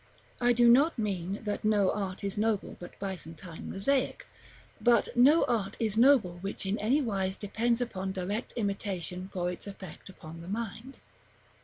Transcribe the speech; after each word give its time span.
I 0.39 0.51
do 0.51 0.67
not 0.67 0.97
mean 0.97 1.41
that 1.43 1.63
no 1.63 1.91
art 1.91 2.23
is 2.23 2.35
noble 2.35 2.75
but 2.79 2.97
Byzantine 2.97 3.69
mosaic; 3.69 4.25
but 4.81 5.09
no 5.15 5.45
art 5.45 5.77
is 5.79 5.95
noble 5.95 6.39
which 6.39 6.65
in 6.65 6.79
any 6.79 6.99
wise 7.03 7.35
depends 7.37 7.79
upon 7.81 8.11
direct 8.11 8.51
imitation 8.55 9.29
for 9.31 9.51
its 9.51 9.67
effect 9.67 10.09
upon 10.09 10.39
the 10.39 10.47
mind. 10.47 10.97